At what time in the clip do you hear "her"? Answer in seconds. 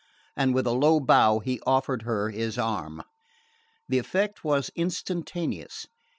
2.01-2.31